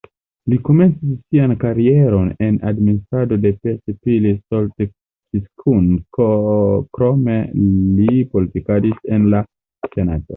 Li 0.51 0.57
komencis 0.67 1.17
sian 1.23 1.51
karieron 1.63 2.29
en 2.47 2.55
administrado 2.71 3.37
de 3.45 3.51
Pest-Pilis-Solt-Kiskun, 3.65 5.87
krome 6.19 7.37
li 8.01 8.17
politikadis 8.35 9.05
en 9.19 9.29
la 9.35 9.43
senato. 9.95 10.27